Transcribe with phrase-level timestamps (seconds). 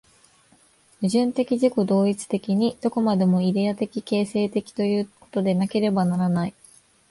[0.99, 6.55] 矛盾的自己同一的に、どこまでもイデヤ的形成的ということでなければならない。